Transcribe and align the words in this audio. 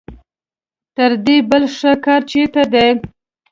تر 0.95 1.11
دې 1.25 1.37
بل 1.49 1.63
ښه 1.77 1.91
کار 2.05 2.21
چېرته 2.31 2.61
دی. 2.73 2.89